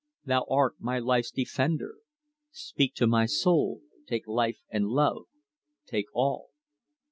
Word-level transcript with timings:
thou 0.25 0.43
art 0.49 0.73
my 0.79 0.97
life's 0.97 1.29
defender; 1.29 1.97
Speak 2.49 2.95
to 2.95 3.05
my 3.05 3.27
soul! 3.27 3.81
Take 4.07 4.25
life 4.25 4.63
and 4.71 4.87
love; 4.87 5.27
take 5.85 6.07
all!" 6.15 6.49